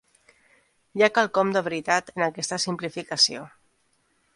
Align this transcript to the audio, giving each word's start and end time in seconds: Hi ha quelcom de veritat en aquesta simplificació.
Hi 0.99 1.03
ha 1.07 1.11
quelcom 1.19 1.53
de 1.57 1.63
veritat 1.69 2.13
en 2.17 2.29
aquesta 2.31 2.63
simplificació. 2.67 3.49